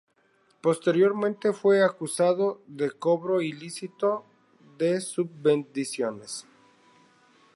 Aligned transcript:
Posteriormente, 0.61 1.53
fue 1.53 1.83
acusado 1.83 2.63
de 2.65 2.89
cobro 2.89 3.39
ilícito 3.39 4.25
de 4.79 4.99
subvenciones. 4.99 6.43